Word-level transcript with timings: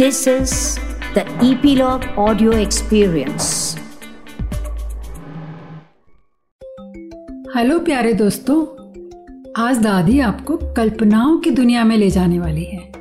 This 0.00 0.28
is 0.28 0.52
the 1.14 1.22
Epilogue 1.44 2.04
Audio 2.18 2.52
Experience. 2.52 3.78
Hello 7.56 7.78
प्यारे 7.78 8.12
दोस्तों। 8.12 8.66
आज 9.56 9.78
दादी 9.78 10.20
आपको 10.20 10.56
कल्पनाओं 10.56 11.38
की 11.38 11.50
दुनिया 11.50 11.84
में 11.84 11.96
ले 11.96 12.10
जाने 12.10 12.40
वाली 12.40 12.64
है 12.64 12.92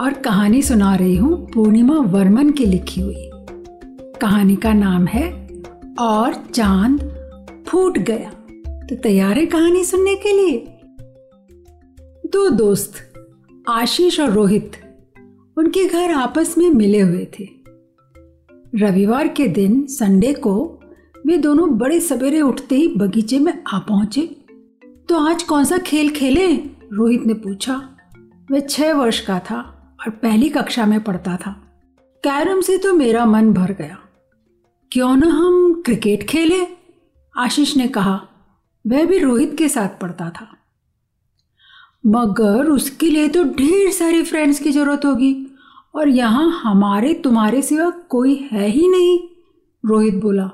और 0.00 0.12
कहानी 0.12 0.62
सुना 0.62 0.94
रही 0.94 1.16
हूँ 1.16 1.50
पूर्णिमा 1.50 1.94
वर्मन 1.94 2.50
की 2.50 2.66
लिखी 2.66 3.00
हुई। 3.00 3.30
कहानी 4.20 4.56
का 4.56 4.72
नाम 4.72 5.06
है 5.06 5.48
और 6.00 6.34
चाँद 6.54 7.00
फूट 7.68 7.98
गया। 7.98 8.30
तो 8.86 8.96
तैयार 8.96 9.38
है 9.38 9.46
कहानी 9.46 9.84
सुनने 9.84 10.14
के 10.14 10.32
लिए? 10.32 10.58
दो 12.26 12.50
दोस्त, 12.50 12.92
आशीष 13.68 14.20
और 14.20 14.30
रोहित। 14.30 14.72
उनके 15.58 15.84
घर 15.84 16.12
आपस 16.12 16.54
में 16.58 16.70
मिले 16.70 17.00
हुए 17.00 17.28
थे। 17.38 17.48
रविवार 18.74 19.28
के 19.28 19.48
दिन, 19.48 19.86
संडे 19.86 20.32
को, 20.32 20.80
वे 21.26 21.36
दोनों 21.36 21.78
बड़े 21.78 22.00
सवेरे 22.00 22.40
उठते 22.40 22.76
ही 22.76 22.88
बगीचे 22.88 23.38
में 23.38 23.62
आ 23.72 23.78
पहुँचे। 23.78 24.36
तो 25.08 25.16
आज 25.18 25.42
कौन 25.42 25.64
सा 25.64 25.78
खेल 25.78 26.10
खेले? 26.10 26.56
रोहित 26.92 27.22
ने 27.26 27.34
पूछा। 27.34 27.96
वह 28.50 28.60
छह 28.60 28.92
वर्ष 28.92 29.20
का 29.20 29.38
था 29.38 29.60
और 30.00 30.10
पहली 30.10 30.48
कक्षा 30.48 30.86
में 30.86 31.04
पढ़ता 31.04 31.36
था। 31.36 31.50
कैरम 32.00 32.60
से 32.60 32.78
तो 32.78 32.94
मेरा 32.94 33.26
मन 33.26 33.52
भर 33.52 33.72
गया। 33.72 33.98
क्यों 34.92 35.16
ना 35.16 35.26
हम 35.26 35.82
क्रिकेट 35.86 36.22
खेले? 36.22 36.66
आशीष 37.36 37.76
ने 37.76 37.88
कहा। 37.88 38.20
वह 38.86 39.04
भी 39.04 39.18
रोहित 39.18 39.54
के 39.58 39.68
साथ 39.68 40.00
पढ़ता 40.00 40.30
था। 40.30 40.53
मगर 42.06 42.66
उसके 42.66 43.06
लिए 43.06 43.28
तो 43.28 43.44
ढेर 43.44 43.92
सारी 43.92 44.22
फ्रेंड्स 44.22 44.60
की 44.60 44.70
ज़रूरत 44.70 45.04
होगी। 45.04 45.46
और 45.94 46.08
यहाँ 46.08 46.60
हमारे 46.60 47.14
तुम्हारे 47.14 47.62
सिवा 47.62 47.90
कोई 47.90 48.34
है 48.52 48.66
ही 48.66 48.88
नहीं, 48.88 49.18
रोहित 49.84 50.14
बोला। 50.14 50.50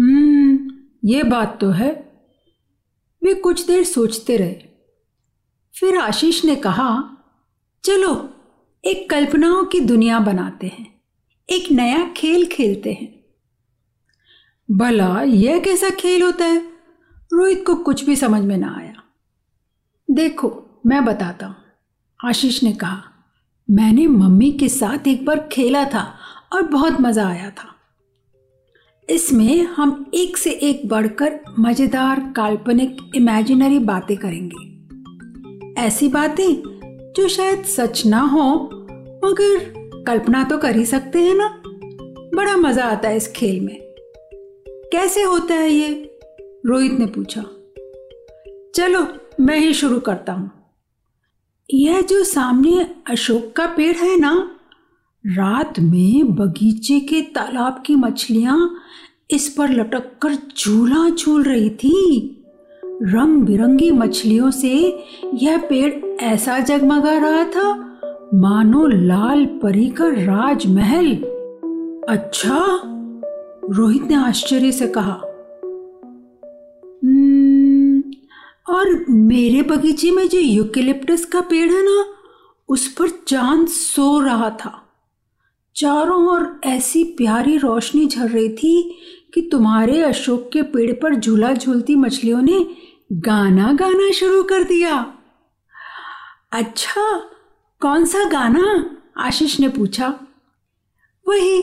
हम्म 0.00 0.70
ये 1.04 1.22
बात 1.22 1.58
तो 1.60 1.70
है। 1.70 1.90
वे 3.24 3.34
कुछ 3.34 3.66
देर 3.66 3.84
सोचते 3.84 4.36
रहे। 4.36 4.54
फिर 5.74 5.98
आशीष 5.98 6.44
ने 6.44 6.56
कहा, 6.56 7.16
चलो, 7.84 8.30
एक 8.84 9.10
कल्पनाओं 9.10 9.64
की 9.64 9.80
दुनिया 9.80 10.18
बनाते 10.20 10.66
हैं, 10.66 11.00
एक 11.50 11.72
नया 11.72 12.06
खेल 12.16 12.46
खेलते 12.46 12.92
हैं। 12.92 13.24
भला 14.70 15.22
यह 15.22 15.58
कैसा 15.60 15.90
खेल 15.90 16.22
होता 16.22 16.44
है? 16.44 16.62
रोहित 17.32 17.64
को 17.66 17.74
कुछ 17.74 18.04
भी 18.04 18.16
समझ 18.16 18.42
में 18.42 18.56
ना 18.56 18.74
आया। 18.78 18.95
देखो, 20.16 20.80
मैं 20.86 21.04
बताता 21.04 21.46
हूँ। 21.46 21.56
आशीष 22.24 22.62
ने 22.62 22.72
कहा, 22.72 23.02
मैंने 23.70 24.06
मम्मी 24.06 24.52
के 24.52 24.68
साथ 24.68 25.08
एक 25.08 25.24
बार 25.24 25.48
खेला 25.52 25.84
था 25.84 26.18
और 26.52 26.62
बहुत 26.62 27.00
मज़ा 27.00 27.28
आया 27.28 27.50
था। 27.50 27.74
इसमें 29.10 29.62
हम 29.62 30.10
एक 30.14 30.36
से 30.36 30.50
एक 30.50 30.88
बढ़कर 30.88 31.40
मज़ेदार, 31.58 32.32
काल्पनिक 32.36 32.96
इमेजिनरी 33.16 33.78
बातें 33.78 34.16
करेंगे। 34.16 34.76
ऐसी 35.80 36.08
बातें 36.08 36.62
जो 37.16 37.28
शायद 37.28 37.64
सच 37.64 38.06
ना 38.06 38.20
हो, 38.20 38.54
मगर 39.24 39.74
कल्पना 40.06 40.44
तो 40.44 40.58
कर 40.58 40.76
ही 40.76 40.86
सकते 40.86 41.18
हैं 41.18 41.34
ना। 41.34 41.62
बड़ा 42.36 42.56
मज़ा 42.56 42.84
आता 42.84 43.08
है 43.08 43.16
इस 43.16 43.32
खेल 43.32 43.60
में। 43.60 43.80
कैसे 44.92 45.22
होता 45.22 45.54
है 45.54 45.70
ये? 45.70 46.18
रोहित 46.66 46.92
ने 46.92 47.06
पूछा। 47.06 47.42
चलो 48.74 49.25
मैं 49.40 49.58
ही 49.58 49.74
शुरू 49.74 50.00
करता 50.00 50.32
हूँ। 50.32 50.50
यह 51.74 52.00
जो 52.00 52.22
सामने 52.24 52.86
अशोक 53.10 53.52
का 53.56 53.66
पेड़ 53.66 53.96
है 53.96 54.20
ना, 54.20 54.50
रात 55.24 55.80
में 55.80 56.34
बगीचे 56.34 57.00
के 57.00 57.20
तालाब 57.22 57.82
की 57.86 57.94
मछलियाँ 57.94 58.74
इस 59.30 59.48
पर 59.48 59.70
लटक 59.70 60.10
कर 60.22 60.34
झूला 60.34 61.08
झूल 61.10 61.42
रही 61.42 61.70
थी। 61.70 62.32
रंग 63.02 63.42
बिरंगी 63.42 63.90
मछलियों 63.90 64.50
से 64.50 65.02
यह 65.34 65.58
पेड़ 65.58 65.92
ऐसा 66.22 66.58
जगमगा 66.58 67.18
रहा 67.18 67.44
था, 67.44 67.72
मानो 68.34 68.86
लाल 68.86 69.46
परी 69.46 69.88
का 69.90 70.08
राजमहल। 70.08 71.14
अच्छा 72.08 72.80
रोहित 73.70 74.02
ने 74.02 74.14
आश्चर्य 74.14 74.72
से 74.72 74.88
कहा 74.88 75.20
और 78.68 79.04
मेरे 79.10 79.62
बगीचे 79.62 80.10
में 80.10 80.28
जो 80.28 80.38
यूकेलिप्टस 80.38 81.24
का 81.24 81.40
पेड़ 81.40 81.72
है 81.72 81.84
ना, 81.84 82.04
उस 82.68 82.88
पर 82.88 83.08
चाँद 83.08 83.68
सो 83.68 84.20
रहा 84.20 84.50
था। 84.50 84.82
चारों 85.76 86.28
ओर 86.28 86.60
ऐसी 86.64 87.04
प्यारी 87.04 87.56
रोशनी 87.56 88.06
झर 88.06 88.28
रही 88.28 88.48
थी 88.48 88.98
कि 89.34 89.48
तुम्हारे 89.52 90.02
अशोक 90.02 90.50
के 90.52 90.62
पेड़ 90.62 90.92
पर 90.92 91.14
झूला 91.14 91.52
झूलती 91.52 91.94
मछलियों 91.94 92.42
ने 92.42 92.66
गाना 93.12 93.72
गाना 93.72 94.10
शुरू 94.10 94.42
कर 94.42 94.64
दिया। 94.64 95.14
अच्छा 96.52 97.30
कौन 97.80 98.04
सा 98.04 98.24
गाना? 98.24 98.96
आशीष 99.16 99.60
ने 99.60 99.68
पूछा। 99.68 100.20
वही, 101.28 101.62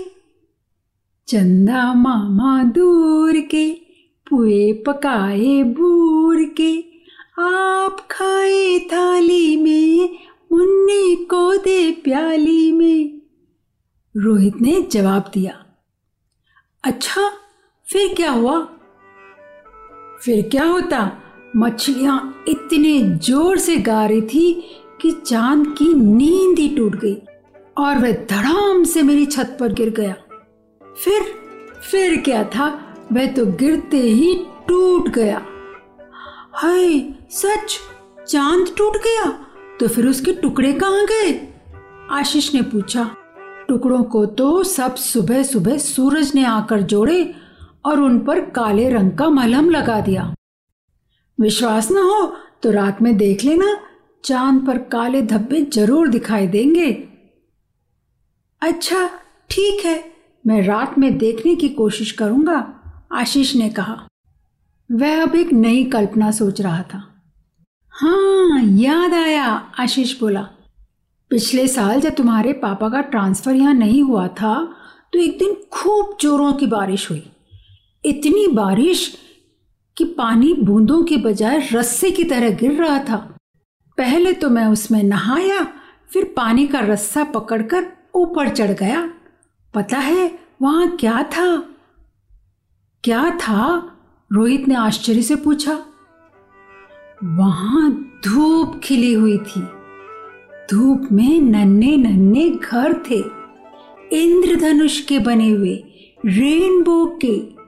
चंदा 1.28 1.94
मामा 1.94 2.64
दूर 2.64 3.40
के, 3.40 3.74
पुए 4.30 4.74
पकाए 4.74 5.64
बूर 5.64 6.44
के 6.44 6.93
आप 7.40 8.08
खाए 8.12 8.80
थाली 8.80 9.58
में, 9.58 10.20
मुन्ने 10.52 11.16
को 11.16 11.58
दे 11.58 11.92
प्याली 11.92 12.72
में। 12.72 13.22
रोहित 14.18 14.62
ने 14.62 14.82
जवाब 14.82 15.32
दिया 15.34 15.66
अच्छा 16.84 17.30
फिर 17.86 18.14
क्या 18.14 18.32
हुआ? 18.32 18.60
फिर 20.22 20.50
क्या 20.50 20.66
होता? 20.66 21.12
मछलियाँ 21.56 22.44
इतने 22.48 23.02
ज़ोर 23.02 23.58
से 23.58 23.78
गा 23.78 24.06
रही 24.06 24.22
थी 24.22 24.76
कि 25.02 25.12
चाँद 25.12 25.76
की 25.78 25.94
नींद 25.94 26.60
ही 26.60 26.70
टूट 26.70 26.96
गई 26.96 27.18
और 27.78 27.98
वह 27.98 28.12
धड़ाम 28.12 28.84
से 28.84 29.04
मेरी 29.04 29.26
छत 29.26 29.58
पर 29.60 29.74
गिर 29.74 29.90
गया। 29.90 30.16
फिर 31.04 31.22
फिर 31.92 32.22
क्या 32.22 32.44
था? 32.44 32.96
वह 33.14 33.28
तो 33.28 33.46
गिरते 33.46 33.98
ही 33.98 34.46
टूट 34.68 35.10
गया। 35.10 35.46
हाय 36.54 37.16
सच? 37.34 37.80
चाँद 38.28 38.68
टूट 38.78 38.98
गया 38.98 39.30
तो 39.80 39.88
फिर 39.88 40.08
उसके 40.08 40.34
टुकड़े 40.34 40.72
कहाँ 40.74 41.06
गए? 41.06 41.32
आशीष 42.12 42.54
ने 42.56 42.62
पूछा। 42.62 43.04
टुकड़ों 43.68 44.04
को 44.04 44.26
तो 44.26 44.64
सब 44.64 44.96
सुबह 44.96 45.42
सुबह 45.44 45.78
सूरज 45.78 46.34
ने 46.36 46.44
आकर 46.46 46.82
जोड़े 46.84 47.34
और 47.86 48.00
उन 48.00 48.20
पर 48.20 48.40
काले 48.50 48.90
रंग 48.90 49.12
का 49.12 49.30
मलहम 49.30 49.70
लगा 49.70 50.00
दिया। 50.02 50.34
विश्वास 51.38 51.92
न 51.92 51.98
हो 51.98 52.26
तो 52.64 52.72
रात 52.72 53.02
में 53.02 53.16
देख 53.18 53.44
लेना, 53.44 53.78
चाँद 54.24 54.66
पर 54.68 54.78
काले 54.88 55.22
धब्बे 55.22 55.62
ज़रूर 55.64 56.08
दिखाई 56.08 56.48
देंगे। 56.48 56.92
अच्छा 58.62 59.08
ठीक 59.50 59.86
है, 59.86 60.04
मैं 60.46 60.62
रात 60.62 60.98
में 60.98 61.18
देखने 61.18 61.56
की 61.56 61.70
कोशिश 61.72 62.12
करूँगा, 62.12 62.58
आशीष 63.12 63.56
ने 63.56 63.70
कहा। 63.70 63.98
वह 64.90 65.22
अब 65.24 65.36
एक 65.36 65.54
नई 65.54 65.84
कल्पना 65.86 66.32
सोच 66.32 66.62
रहा 66.62 66.82
था। 66.84 67.04
हाँ 68.04 68.62
याद 68.62 69.14
आया, 69.14 69.46
आशीष 69.80 70.20
बोला। 70.20 70.42
पिछले 71.32 71.68
साल 71.68 72.00
जब 72.02 72.16
तुम्हारे 72.16 72.54
पापा 72.54 72.90
का 72.90 73.02
ट्रांसफ़र 73.02 73.56
यहाँ 73.56 73.74
नहीं 73.74 74.02
हुआ 74.04 74.28
था 74.30 74.56
तो 75.14 75.20
एक 75.20 75.38
दिन 75.40 75.54
खूब 75.72 76.18
जोरों 76.22 76.52
की 76.54 76.68
बारिश 76.68 77.10
हुई। 77.12 77.24
इतनी 78.06 78.48
बारिश 78.48 79.06
कि 79.98 80.06
पानी 80.08 80.54
बूंदों 80.54 81.02
के 81.04 81.18
बजाय 81.18 81.68
रस्से 81.72 82.12
की 82.12 82.24
तरह 82.24 82.50
गिर 82.50 82.74
रहा 82.74 82.98
था। 83.00 83.18
पहले 83.98 84.34
तो 84.34 84.50
मैं 84.50 84.66
उसमें 84.66 85.02
नहाया, 85.04 85.64
फिर 86.10 86.34
पानी 86.38 86.68
का 86.68 86.80
रस्सा 86.80 87.24
पकड़कर 87.24 87.88
ऊपर 88.16 88.50
चढ़ 88.50 88.72
गया। 88.74 89.10
पता 89.74 89.98
है 89.98 90.32
वहाँ 90.62 90.90
क्या 90.98 91.24
था? 91.24 91.56
क्या 93.04 93.30
था? 93.38 93.90
रोहित 94.32 94.68
ने 94.68 94.76
आश्चर्य 94.76 95.22
से 95.22 95.36
पूछा। 95.36 95.80
वहाँ 97.24 97.92
धूप 98.26 98.82
खिली 98.84 99.14
हुई 99.14 99.38
थी। 99.38 99.62
धूप 100.72 101.08
में 101.12 101.42
नन्हे 101.42 101.98
नन्हे 101.98 102.50
घर 102.50 102.94
थे। 102.94 103.20
इंद्रधनुष 104.22 105.02
के 105.02 105.20
बने 105.20 105.50
हुए, 105.50 105.84
रेनबो 106.26 107.20
के। 107.26 107.64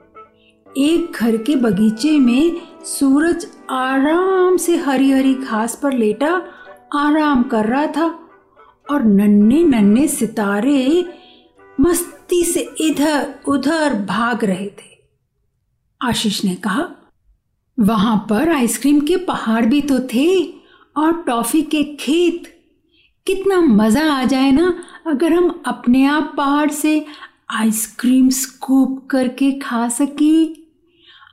एक 0.80 1.12
घर 1.16 1.36
के 1.36 1.56
बगीचे 1.56 2.18
में 2.18 2.60
सूरज 2.84 3.46
आराम 3.70 4.56
से 4.56 4.76
हरी 4.76 5.10
हरी 5.10 5.34
घास 5.34 5.80
पर 5.82 5.92
लेटा, 5.92 6.42
आराम 6.94 7.42
कर 7.42 7.66
रहा 7.66 7.86
था 7.86 8.28
और 8.90 9.04
नन्हे 9.04 9.62
नन्हे 9.62 10.08
सितारे 10.08 11.04
मस्ती 11.80 12.44
से 12.44 12.60
इधर 12.80 13.34
उधर 13.48 13.94
भाग 13.94 14.44
रहे 14.44 14.66
थे। 14.66 14.98
आशीष 16.02 16.44
ने 16.44 16.54
कहा 16.54 17.05
वहाँ 17.78 18.16
पर 18.30 18.48
आइसक्रीम 18.48 19.00
के 19.00 19.16
पहाड़ 19.16 19.64
भी 19.66 19.80
तो 19.80 19.98
थे 20.14 20.44
और 20.96 21.22
टॉफी 21.26 21.62
के 21.62 21.82
खेत। 22.00 22.42
कितना 23.26 23.60
मज़ा 23.60 24.04
आ 24.12 24.24
जाए 24.24 24.50
ना 24.52 24.74
अगर 25.06 25.32
हम 25.32 25.62
अपने 25.66 26.04
आप 26.04 26.32
पहाड़ 26.36 26.70
से 26.70 27.04
आइसक्रीम 27.50 28.28
स्कूप 28.28 29.06
करके 29.10 29.52
खा 29.52 29.88
सके 29.88 30.44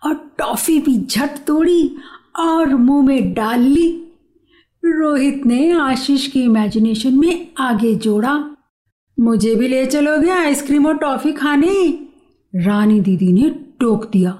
और 0.07 0.13
टॉफ़ी 0.37 0.79
भी 0.79 0.97
झट 0.97 1.37
तोड़ी 1.47 1.95
और 2.39 2.75
मुँह 2.75 3.05
में 3.05 3.33
डाल 3.33 3.61
ली। 3.61 3.89
रोहित 4.83 5.45
ने 5.45 5.71
आशीष 5.71 6.27
की 6.27 6.43
इमेजिनेशन 6.43 7.19
में 7.19 7.47
आगे 7.59 7.95
जोड़ा। 7.95 8.33
मुझे 9.17 9.55
भी 9.55 9.67
ले 9.67 9.85
चलोगे 9.85 10.29
आइसक्रीम 10.29 10.85
और 10.85 10.97
टॉफ़ी 10.97 11.31
खाने? 11.31 11.99
रानी 12.53 12.99
दीदी 13.01 13.31
ने 13.33 13.49
टोक 13.79 14.09
दिया। 14.11 14.39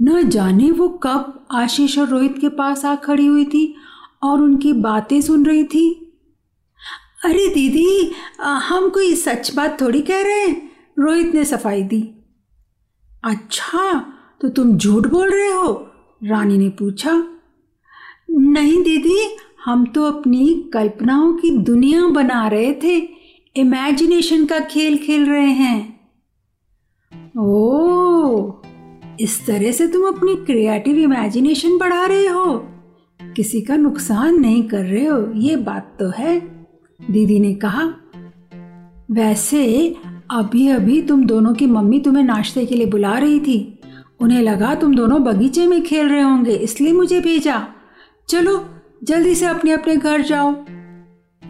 न 0.00 0.28
जाने 0.28 0.70
वो 0.70 0.88
कब 0.88 1.46
आशीष 1.50 1.98
और 1.98 2.08
रोहित 2.08 2.38
के 2.38 2.48
पास 2.48 2.84
आ 2.84 2.94
खड़ी 2.94 3.26
हुई 3.26 3.44
थी 3.44 3.74
और 4.22 4.42
उनकी 4.42 4.72
बातें 4.72 5.20
सुन 5.20 5.46
रही 5.46 5.64
थी। 5.64 5.86
अरे 7.24 7.46
दीदी, 7.48 8.12
हम 8.40 8.88
कोई 8.90 9.14
सच 9.14 9.54
बात 9.54 9.80
थोड़ी 9.80 10.02
कह 10.02 10.22
रहे 10.22 10.40
हैं? 10.40 10.70
रोहित 10.98 11.34
ने 11.34 11.44
सफ़ाई 11.44 11.82
दी। 11.82 12.02
अच्छा 13.24 14.12
तो 14.40 14.48
तुम 14.48 14.76
झूठ 14.76 15.06
बोल 15.06 15.30
रहे 15.30 15.50
हो? 15.50 15.72
रानी 16.24 16.58
ने 16.58 16.68
पूछा। 16.68 17.12
नहीं 18.30 18.82
दीदी, 18.82 19.36
हम 19.64 19.84
तो 19.86 20.02
अपनी 20.02 20.70
कल्पनाओं 20.74 21.32
की 21.32 21.50
दुनिया 21.50 22.06
बना 22.06 22.46
रहे 22.48 22.72
थे। 22.74 22.96
इमेजिनेशन 23.56 24.44
का 24.44 24.58
खेल 24.60 24.96
खेल 24.98 25.26
रहे 25.26 25.50
हैं। 25.52 26.10
ओ 27.38 28.65
इस 29.20 29.46
तरह 29.46 29.72
से 29.72 29.86
तुम 29.88 30.06
अपनी 30.08 30.34
क्रिएटिव 30.36 30.96
इमेजिनेशन 30.98 31.78
बढ़ा 31.78 32.06
रहे 32.06 32.26
हो। 32.26 32.68
किसी 33.36 33.60
का 33.60 33.76
नुकसान 33.76 34.40
नहीं 34.40 34.62
कर 34.62 34.82
रहे 34.82 35.06
हो, 35.06 35.32
ये 35.34 35.56
बात 35.56 35.96
तो 36.00 36.10
है, 36.10 36.40
दीदी 37.10 37.40
ने 37.40 37.54
कहा। 37.54 37.84
वैसे 39.10 39.96
अभी 40.30 40.68
अभी 40.68 41.02
तुम 41.02 41.24
दोनों 41.24 41.54
की 41.54 41.66
मम्मी 41.66 42.00
तुम्हें 42.00 42.24
नाश्ते 42.24 42.66
के 42.66 42.74
लिए 42.74 42.86
बुला 42.86 43.18
रही 43.18 43.40
थी। 43.40 43.80
उन्हें 44.20 44.42
लगा 44.42 44.74
तुम 44.74 44.94
दोनों 44.94 45.24
बगीचे 45.24 45.66
में 45.66 45.82
खेल 45.82 46.08
रहे 46.08 46.22
होंगे, 46.22 46.52
इसलिए 46.52 46.92
मुझे 46.92 47.20
भेजा। 47.20 47.68
चलो, 48.28 48.64
जल्दी 49.04 49.34
से 49.34 49.46
अपने 49.46 49.72
अपने 49.72 49.96
घर 49.96 50.22
जाओ। 50.22 50.54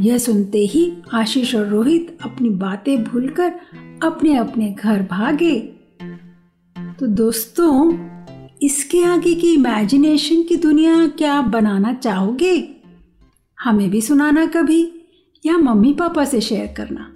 यह 0.00 0.18
सुनते 0.18 0.58
ही 0.58 0.92
आशीष 1.14 1.54
और 1.54 1.66
रोहित 1.66 2.18
अपनी 2.22 2.48
बातें 2.48 3.04
भूलकर 3.04 3.52
अपने 4.02 4.36
अपने 4.36 4.70
घर 4.70 5.02
भागे। 5.10 5.75
तो 7.00 7.06
दोस्तों, 7.06 7.98
इसके 8.62 9.04
आगे 9.04 9.34
की 9.34 9.52
इमेजिनेशन 9.52 10.42
की 10.42 10.56
दुनिया 10.56 11.06
क्या 11.06 11.34
आप 11.34 11.44
बनाना 11.44 11.92
चाहोगे? 11.92 12.68
हमें 13.60 13.90
भी 13.90 14.00
सुनाना 14.00 14.46
कभी, 14.46 14.92
या 15.46 15.58
मम्मी 15.58 15.92
पापा 15.92 16.24
से 16.24 16.40
शेयर 16.40 16.74
करना? 16.76 17.12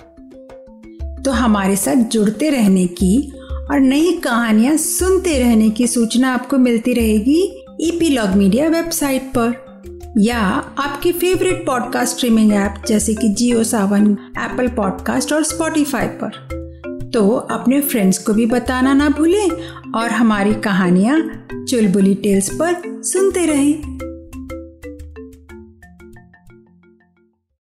तो 1.22 1.30
हमारे 1.30 1.76
साथ 1.76 1.94
जुड़ते 1.94 2.50
रहने 2.50 2.86
की 2.86 3.32
और 3.70 3.80
नई 3.80 4.12
कहानियाँ 4.12 4.76
सुनते 4.76 5.38
रहने 5.38 5.70
की 5.70 5.86
सूचना 5.86 6.34
आपको 6.34 6.58
मिलती 6.58 6.92
रहेगी 6.92 7.66
ईपीलॉग 7.80 8.28
मीडिया 8.28 8.68
वेबसाइट 8.68 9.22
पर, 9.22 9.70
या 10.18 10.38
आपके 10.78 11.12
फेवरेट 11.12 11.66
पॉडकास्ट 11.66 12.14
स्ट्रीमिंग 12.14 12.52
ऐप 12.52 12.74
जैसे 12.88 13.14
कि 13.14 13.28
जियो 13.28 13.64
सावन 13.64 14.12
एप्पल 14.38 14.68
पॉडकास्ट 14.68 15.32
और 15.32 15.44
स्पॉटिफाई 15.44 16.06
पर। 16.06 16.60
तो 17.14 17.28
अपने 17.30 17.80
फ्रेंड्स 17.80 18.18
को 18.18 18.32
भी 18.32 18.46
बताना 18.46 18.92
ना 18.92 19.08
भूलें 19.08 19.50
और 19.92 20.10
हमारी 20.10 20.54
कहानियाँ 20.54 21.46
चुलबुली 21.68 22.14
टेल्स 22.14 22.50
पर 22.54 23.02
सुनते 23.02 23.46
रहें। 23.46 24.09